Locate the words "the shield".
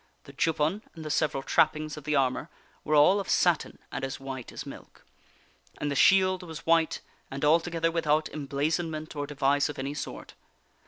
5.91-6.41